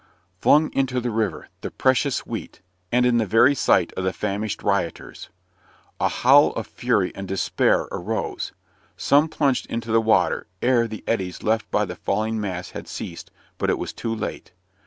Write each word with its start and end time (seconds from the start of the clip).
Flung 0.39 0.73
into 0.73 0.99
the 0.99 1.11
river, 1.11 1.49
the 1.61 1.69
precious 1.69 2.25
wheat, 2.25 2.59
and 2.91 3.05
in 3.05 3.19
the 3.19 3.25
very 3.27 3.53
sight 3.53 3.93
of 3.93 4.03
the 4.03 4.11
famished 4.11 4.63
rioters! 4.63 5.29
A 5.99 6.09
howl 6.09 6.53
of 6.53 6.65
fury 6.65 7.11
and 7.13 7.27
despair 7.27 7.81
arose. 7.91 8.51
Some 8.97 9.29
plunged 9.29 9.67
into 9.67 9.91
the 9.91 10.01
water, 10.01 10.47
ere 10.59 10.87
the 10.87 11.03
eddies 11.05 11.43
left 11.43 11.69
by 11.69 11.85
the 11.85 11.95
falling 11.95 12.41
mass 12.41 12.71
had 12.71 12.87
ceased 12.87 13.29
but 13.59 13.69
it 13.69 13.77
was 13.77 13.93
too 13.93 14.15
late. 14.15 14.53